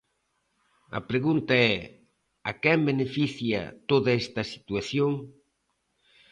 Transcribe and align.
A 0.97 0.99
pregunta 1.09 1.53
é, 1.73 1.77
¿a 2.49 2.51
quen 2.61 2.79
beneficia 2.89 3.61
toda 3.89 4.09
esta 4.21 4.41
situación? 4.53 5.11